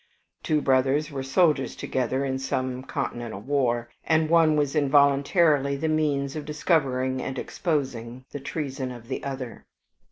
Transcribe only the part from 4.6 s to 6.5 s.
involuntarily the means of